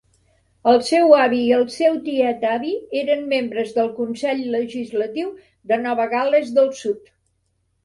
El 0.69 0.77
seu 0.85 1.11
avi 1.25 1.41
i 1.41 1.51
tel 1.51 1.65
seu 1.75 1.99
tiet-avi 2.07 2.71
eren 3.03 3.21
membres 3.35 3.75
del 3.77 3.93
Consell 4.01 4.43
Legislatiu 4.57 5.31
de 5.75 5.81
Nova 5.87 6.11
Gal·les 6.17 6.53
del 6.59 6.75
Sud. 6.83 7.17